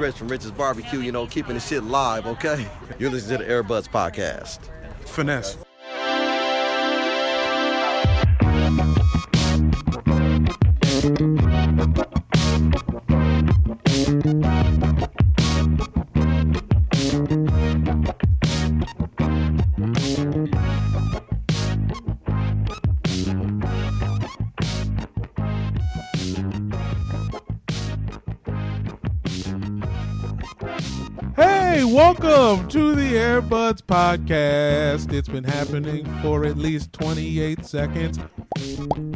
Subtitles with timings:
[0.00, 2.66] Rich from Rich's Barbecue, you know, keeping the shit live, okay?
[2.98, 4.60] You're listening to the Airbuds Podcast.
[5.04, 5.58] Finesse.
[32.22, 35.12] Welcome to the Airbuds Podcast.
[35.12, 38.18] It's been happening for at least 28 seconds.
[38.18, 39.14] I'm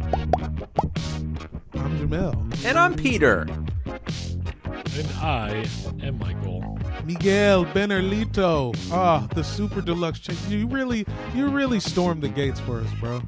[1.98, 2.64] Jamel.
[2.64, 3.46] And I'm Peter.
[3.86, 5.66] And I
[6.02, 6.78] am Michael.
[7.04, 8.74] Miguel Benelito.
[8.90, 10.20] Ah, the super deluxe.
[10.20, 11.04] Ch- you really,
[11.34, 13.20] you really stormed the gates for us, bro.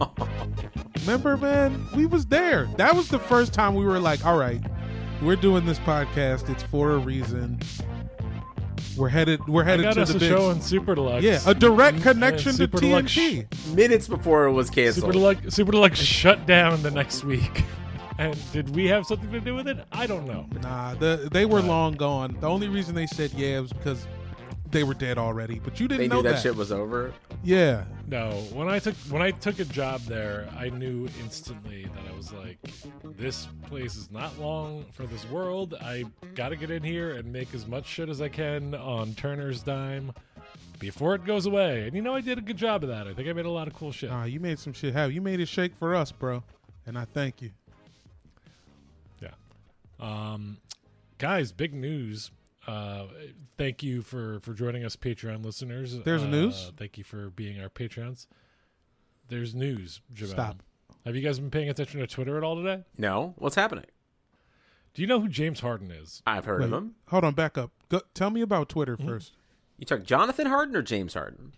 [1.00, 2.66] Remember, man, we was there.
[2.76, 4.60] That was the first time we were like, all right,
[5.20, 6.48] we're doing this podcast.
[6.50, 7.58] It's for a reason.
[8.96, 9.46] We're headed.
[9.46, 11.24] We're headed got to us the a big show in Super Deluxe.
[11.24, 13.74] Yeah, a direct connection and to Super Deluxe TNT.
[13.74, 15.02] Minutes before it was canceled.
[15.02, 17.64] Super Deluxe, Super Deluxe shut down the next week.
[18.18, 19.78] And did we have something to do with it?
[19.90, 20.46] I don't know.
[20.60, 22.36] Nah, the, they were long gone.
[22.40, 24.06] The only reason they said yeah was because
[24.72, 25.58] they were dead already.
[25.58, 27.12] But you didn't They know knew that, shit was over.
[27.44, 27.84] Yeah.
[28.08, 32.16] No, when I took when I took a job there, I knew instantly that I
[32.16, 32.58] was like,
[33.16, 35.74] this place is not long for this world.
[35.80, 39.14] I got to get in here and make as much shit as I can on
[39.14, 40.12] Turner's dime
[40.78, 41.86] before it goes away.
[41.86, 43.06] And you know, I did a good job of that.
[43.06, 44.10] I think I made a lot of cool shit.
[44.10, 45.14] Nah, you made some shit happen.
[45.14, 46.42] You made it shake for us, bro.
[46.86, 47.50] And I thank you.
[49.20, 49.28] Yeah.
[50.00, 50.58] Um,
[51.18, 52.30] guys, big news.
[52.66, 53.06] Uh,
[53.58, 55.98] thank you for for joining us, Patreon listeners.
[56.04, 56.72] There's uh, news?
[56.76, 58.26] Thank you for being our patrons.
[59.28, 60.00] There's news.
[60.14, 60.28] Jamel.
[60.30, 60.62] Stop.
[61.04, 62.84] Have you guys been paying attention to Twitter at all today?
[62.96, 63.86] No, what's happening?
[64.94, 66.22] Do you know who James Harden is?
[66.26, 66.94] I've heard of him.
[67.08, 67.72] Hold on, back up.
[67.88, 69.06] Go, tell me about Twitter Hmm?
[69.06, 69.32] first.
[69.78, 71.54] You talk Jonathan Harden or James Harden?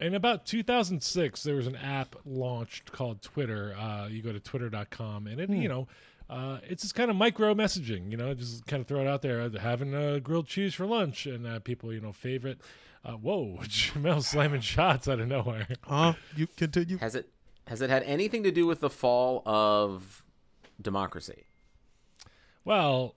[0.00, 3.74] In about 2006, there was an app launched called Twitter.
[3.78, 5.54] Uh, you go to twitter.com, and it, Hmm.
[5.62, 5.88] you know,
[6.30, 8.10] uh, it's just kind of micro messaging.
[8.10, 9.42] You know, just kind of throw it out there.
[9.42, 12.60] uh, Having a grilled cheese for lunch, and uh, people, you know, favorite.
[13.04, 15.66] Uh, whoa, Jamel slamming shots out of nowhere.
[15.82, 16.14] Huh?
[16.36, 16.98] You continue.
[16.98, 17.28] Has it
[17.66, 20.22] has it had anything to do with the fall of
[20.80, 21.44] democracy?
[22.64, 23.14] Well,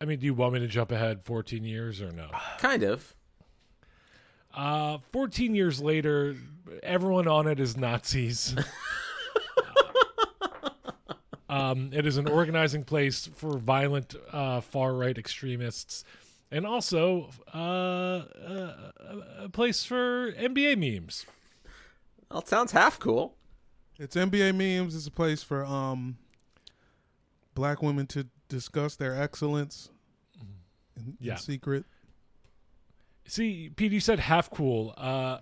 [0.00, 2.30] I mean, do you want me to jump ahead 14 years or no?
[2.58, 3.14] Kind of.
[4.54, 6.34] Uh, 14 years later,
[6.82, 8.54] everyone on it is Nazis.
[11.50, 16.04] um, it is an organizing place for violent uh, far right extremists,
[16.50, 18.74] and also uh, uh,
[19.40, 21.26] a place for NBA memes.
[22.30, 23.34] Well, it sounds half cool.
[23.98, 24.94] It's NBA memes.
[24.94, 26.18] It's a place for um,
[27.54, 29.90] black women to discuss their excellence
[30.96, 31.84] in, in secret.
[33.26, 34.94] See, Pete, you said half cool.
[34.96, 35.38] Uh,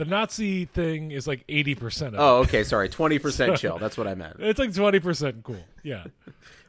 [0.00, 2.14] the Nazi thing is like eighty percent.
[2.18, 2.64] Oh, okay.
[2.64, 3.78] Sorry, twenty percent chill.
[3.78, 4.36] That's what I meant.
[4.40, 5.62] It's like twenty percent cool.
[5.82, 6.04] Yeah,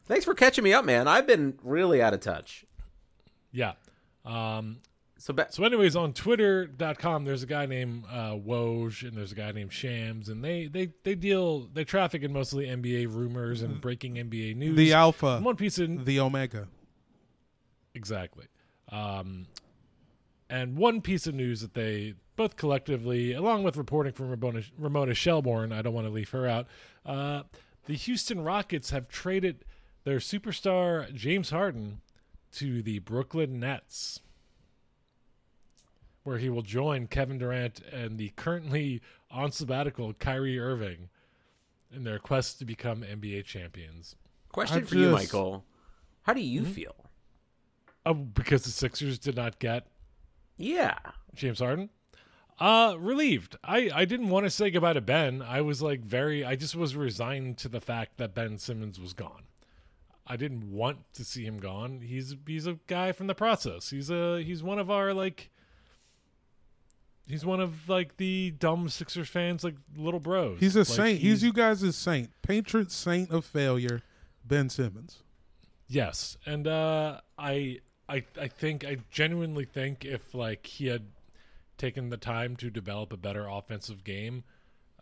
[0.05, 1.07] Thanks for catching me up, man.
[1.07, 2.65] I've been really out of touch.
[3.51, 3.73] yeah.
[4.25, 4.79] Um,
[5.17, 9.35] So, ba- so, anyways, on Twitter.com, there's a guy named uh, Woj and there's a
[9.35, 13.79] guy named Shams, and they they they deal they traffic in mostly NBA rumors and
[13.79, 14.75] breaking NBA news.
[14.75, 16.67] The alpha, And one piece of the omega.
[17.93, 18.45] Exactly.
[18.89, 19.47] Um,
[20.49, 25.13] and one piece of news that they both collectively, along with reporting from Ramona, Ramona
[25.13, 26.65] Shelburne, I don't want to leave her out,
[27.05, 27.43] uh,
[27.85, 29.63] the Houston Rockets have traded
[30.05, 32.01] their superstar James Harden
[32.53, 34.21] to the Brooklyn Nets,
[36.23, 41.09] where he will join Kevin Durant and the currently on sabbatical Kyrie Irving
[41.93, 44.15] in their quest to become NBA champions.
[44.51, 45.63] question I for you, Michael.
[46.23, 46.95] How do you feel?
[48.03, 49.85] Oh, because the Sixers did not get
[50.57, 50.97] Yeah.
[51.35, 51.91] James Harden.
[52.61, 53.57] Uh relieved.
[53.63, 55.41] I I didn't want to say goodbye to Ben.
[55.41, 59.13] I was like very I just was resigned to the fact that Ben Simmons was
[59.13, 59.43] gone.
[60.27, 62.01] I didn't want to see him gone.
[62.01, 63.89] He's he's a guy from the process.
[63.89, 65.49] He's a he's one of our like
[67.27, 70.59] he's one of like the dumb Sixers fans like little bros.
[70.59, 71.19] He's a Like, saint.
[71.19, 74.01] He's, you guys' saint, patron saint of failure,
[74.45, 75.23] Ben Simmons.
[75.87, 81.03] Yes, and uh, I, I, I think I genuinely think if like he had
[81.81, 84.43] taken the time to develop a better offensive game,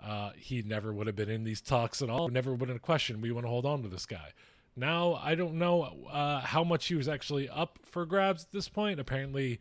[0.02, 2.30] uh, he never would have been in these talks at all.
[2.30, 3.22] Never would have questioned.
[3.22, 4.32] We want to hold on to this guy.
[4.76, 8.70] Now I don't know uh, how much he was actually up for grabs at this
[8.70, 9.00] point.
[9.00, 9.60] Apparently,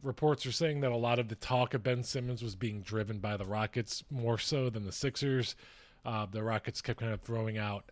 [0.00, 3.18] reports are saying that a lot of the talk of Ben Simmons was being driven
[3.18, 5.56] by the Rockets more so than the Sixers.
[6.04, 7.90] Uh, the Rockets kept kind of throwing out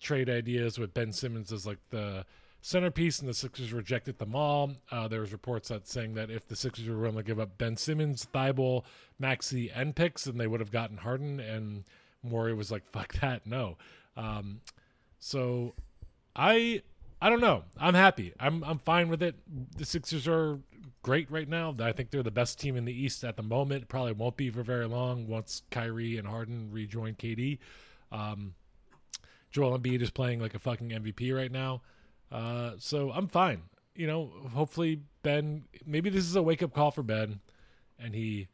[0.00, 2.24] trade ideas with Ben Simmons as like the
[2.62, 4.72] centerpiece, and the Sixers rejected them all.
[4.90, 7.58] Uh, there was reports that saying that if the Sixers were willing to give up
[7.58, 8.84] Ben Simmons, Thybulle,
[9.18, 11.40] Maxey, and picks, then they would have gotten Harden.
[11.40, 11.84] And
[12.22, 13.76] Morey was like, "Fuck that, no."
[14.16, 14.60] Um,
[15.18, 15.74] so
[16.36, 16.82] I
[17.22, 17.64] I don't know.
[17.78, 18.32] I'm happy.
[18.38, 19.36] I'm I'm fine with it.
[19.76, 20.58] The Sixers are
[21.02, 21.74] great right now.
[21.80, 23.88] I think they're the best team in the East at the moment.
[23.88, 27.58] Probably won't be for very long once Kyrie and Harden rejoin KD.
[28.12, 28.54] Um,
[29.50, 31.82] Joel Embiid is playing like a fucking MVP right now.
[32.30, 33.62] Uh, so I'm fine.
[33.94, 35.64] You know, hopefully Ben.
[35.84, 37.40] Maybe this is a wake up call for Ben,
[37.98, 38.48] and he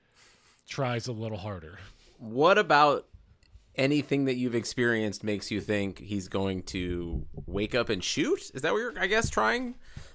[0.69, 1.79] tries a little harder.
[2.19, 3.07] What about
[3.77, 8.51] anything that you've experienced makes you think he's going to wake up and shoot?
[8.55, 9.75] Is that what you're, I guess, trying?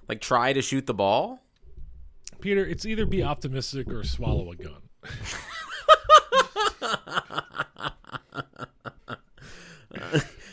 [0.09, 1.39] Like, try to shoot the ball?
[2.41, 4.81] Peter, it's either be optimistic or swallow a gun.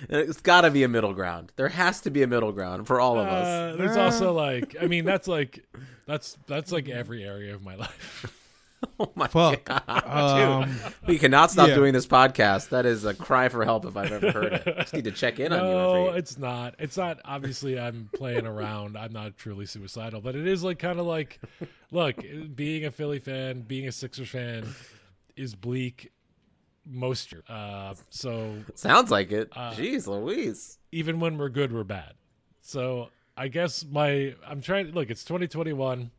[0.09, 1.53] It's got to be a middle ground.
[1.57, 3.77] There has to be a middle ground for all of Uh, us.
[3.79, 5.65] there's also like, I mean, that's like,
[6.07, 8.35] that's that's like every area of my life.
[9.01, 9.65] oh my Fuck.
[9.65, 10.95] god, Um, dude!
[11.07, 11.75] We cannot stop yeah.
[11.75, 12.69] doing this podcast.
[12.71, 14.63] That is a cry for help if I've ever heard it.
[14.67, 15.73] I Just need to check in on you.
[15.73, 16.75] No, it's not.
[16.79, 17.19] It's not.
[17.25, 18.97] Obviously, I'm playing around.
[18.97, 21.41] I'm not truly suicidal, but it is like kind of like,
[21.91, 22.17] look,
[22.55, 24.67] being a Philly fan, being a Sixers fan,
[25.37, 26.13] is bleak
[26.89, 27.43] most year.
[27.49, 29.51] Uh, so Sounds like it.
[29.55, 30.79] Uh, Jeez, Louise.
[30.93, 32.15] even when we're good, we're bad.
[32.63, 34.93] So I guess my I'm trying.
[34.93, 36.11] Look, it's 2021.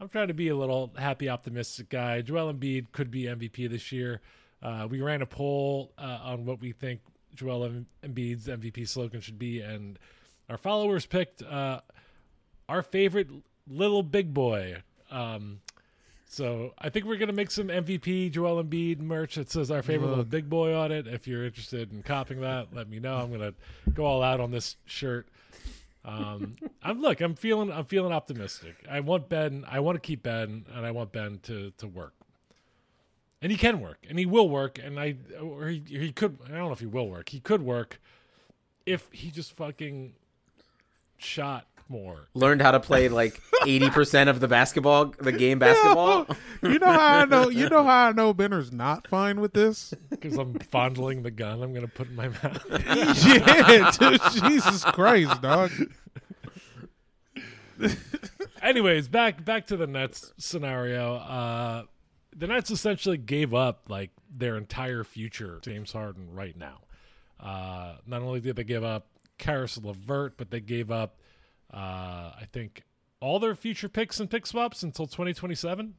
[0.00, 2.20] I'm trying to be a little happy, optimistic guy.
[2.20, 4.20] Joel Embiid could be MVP this year.
[4.62, 7.00] Uh, we ran a poll uh, on what we think
[7.34, 9.98] Joel Em- Embiid's MVP slogan should be, and
[10.48, 11.80] our followers picked uh,
[12.68, 13.28] our favorite
[13.68, 14.82] little big boy.
[15.10, 15.60] Um,
[16.34, 20.08] so I think we're gonna make some MVP Joel Embiid merch that says our favorite
[20.08, 21.06] little big boy on it.
[21.06, 23.16] If you're interested in copying that, let me know.
[23.16, 23.54] I'm gonna
[23.94, 25.28] go all out on this shirt.
[26.04, 27.20] Um, I'm look.
[27.20, 27.70] I'm feeling.
[27.70, 28.74] I'm feeling optimistic.
[28.90, 29.64] I want Ben.
[29.68, 32.14] I want to keep Ben, and I want Ben to to work.
[33.40, 34.80] And he can work, and he will work.
[34.82, 36.38] And I, or he, he could.
[36.46, 37.28] I don't know if he will work.
[37.28, 38.00] He could work
[38.86, 40.14] if he just fucking
[41.16, 42.28] shot more.
[42.34, 46.26] Learned how to play like eighty percent of the basketball, the game basketball.
[46.62, 47.48] you know how I know.
[47.54, 49.94] You know how I know Benner's not fine with this.
[50.10, 52.64] Because I'm fondling the gun I'm gonna put in my mouth.
[52.86, 55.70] yeah, dude, Jesus Christ, dog.
[58.62, 61.16] Anyways, back back to the Nets scenario.
[61.16, 61.82] Uh,
[62.36, 66.80] the Nets essentially gave up like their entire future to James Harden right now.
[67.38, 69.06] Uh, not only did they give up
[69.38, 71.18] Caris LeVert, but they gave up,
[71.72, 72.82] uh, I think,
[73.20, 75.94] all their future picks and pick swaps until 2027.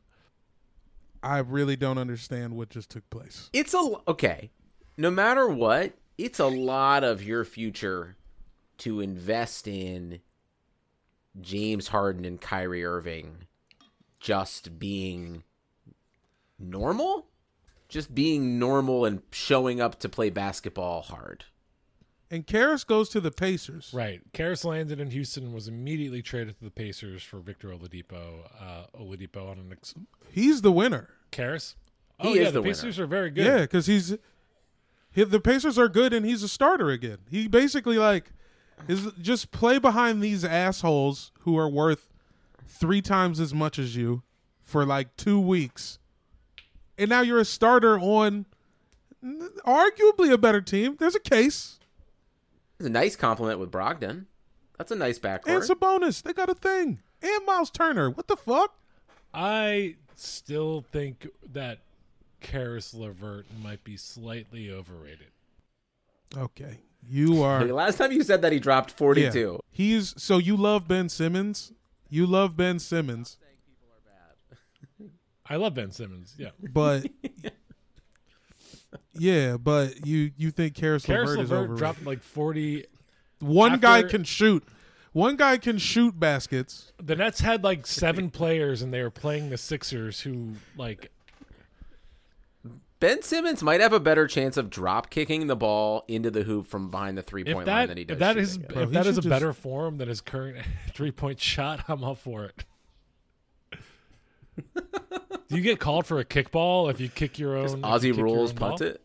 [1.24, 3.50] I really don't understand what just took place.
[3.52, 4.52] It's a okay.
[4.98, 8.16] No matter what, it's a lot of your future
[8.80, 10.20] to invest in
[11.42, 13.48] James Harden and Kyrie Irving
[14.20, 15.44] just being
[16.58, 17.28] normal?
[17.88, 21.46] Just being normal and showing up to play basketball hard.
[22.32, 23.92] And Caris goes to the Pacers.
[23.94, 24.20] Right.
[24.34, 28.50] Caris landed in Houston was immediately traded to the Pacers for Victor Oladipo.
[28.60, 29.94] Uh, Oladipo on an ex-
[30.32, 31.10] He's the winner.
[31.32, 31.76] Caris.
[32.22, 32.74] He Oh is yeah, the the, winner.
[32.74, 33.46] Pacers are very good.
[33.46, 34.16] Yeah, because he's
[35.12, 37.20] he, the Pacers are good and he's a starter again.
[37.30, 38.32] He basically like
[38.88, 42.10] is just play behind these assholes who are worth
[42.68, 44.24] three times as much as you
[44.62, 46.00] for like two weeks,
[46.98, 48.46] and now you're a starter on
[49.66, 50.96] arguably a better team.
[51.00, 51.80] There's a case.
[52.80, 54.26] It's a nice compliment with Brogdon.
[54.78, 55.48] That's a nice backcourt.
[55.48, 56.00] And backcourt.
[56.02, 57.00] Sabonis, they got a thing.
[57.22, 58.10] And Myles Turner.
[58.10, 58.76] What the fuck?
[59.34, 61.80] I still think that
[62.42, 65.28] Caris Levert might be slightly overrated.
[66.38, 66.80] Okay.
[67.08, 69.40] You are Hey, Last time you said that he dropped 42.
[69.40, 69.58] Yeah.
[69.72, 71.72] He's so you love Ben Simmons.
[72.10, 73.38] You love Ben Simmons,
[75.48, 76.34] I love Ben Simmons.
[76.38, 76.50] Yeah.
[76.72, 77.06] but
[79.16, 82.86] yeah, but you you think Caris Caris LeVert is Levert dropped like 40.
[83.40, 84.64] One guy can shoot.
[85.14, 86.92] One guy can shoot baskets.
[87.02, 91.12] The Nets had like seven players, and they were playing the Sixers, who like
[93.00, 96.68] Ben Simmons might have a better chance of drop kicking the ball into the hoop
[96.68, 98.16] from behind the three point line than he does.
[98.16, 98.68] if that shooting is it.
[98.70, 100.58] Bro, if that is a just- better form than his current
[100.94, 102.66] three point shot, I'm all for it.
[104.56, 104.84] Do
[105.56, 107.68] you get called for a kickball if you kick your own?
[107.68, 108.82] Just Aussie rules own ball?
[108.82, 109.02] it.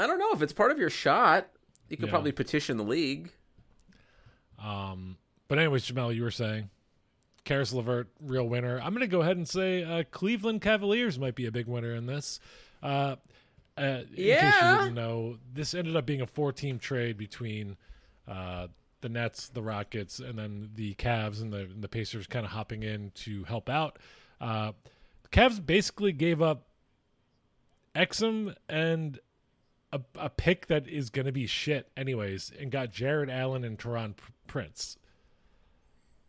[0.00, 1.48] I don't know if it's part of your shot.
[1.88, 2.10] You could Yeah.
[2.12, 3.32] probably petition the league.
[4.58, 5.16] Um,
[5.48, 6.70] but anyways, Jamel, you were saying
[7.44, 8.78] Caris Levert, real winner.
[8.80, 11.94] I'm going to go ahead and say uh, Cleveland Cavaliers might be a big winner
[11.94, 12.38] in this.
[12.82, 13.16] Uh,
[13.76, 17.76] uh, In case you didn't know, this ended up being a four-team trade between
[18.28, 18.68] uh,
[19.00, 22.52] the Nets, the Rockets, and then the Cavs and the, and the Pacers kind of
[22.52, 23.98] hopping in to help out.
[24.40, 24.72] Uh,
[25.22, 26.66] the Cavs basically gave up
[27.94, 29.18] Exum and
[29.92, 33.78] a, a pick that is going to be shit anyways, and got Jarrett Allen and
[33.78, 34.14] Taurean
[34.46, 34.96] Prince.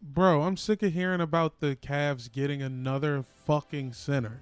[0.01, 4.41] Bro, I'm sick of hearing about the Cavs getting another fucking center.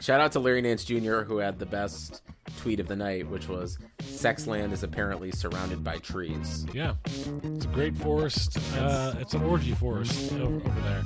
[0.00, 2.22] Shout out to Larry Nance Jr., who had the best
[2.60, 6.66] tweet of the night, which was Sexland is apparently surrounded by trees.
[6.74, 8.58] Yeah, it's a great forest.
[8.76, 11.02] Uh, it's an orgy forest over, over there.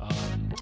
[0.00, 0.54] Um,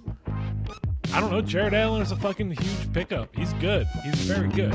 [1.12, 1.42] I don't know.
[1.42, 3.34] Jarrett Allen is a fucking huge pickup.
[3.34, 3.86] He's good.
[4.04, 4.74] He's very good.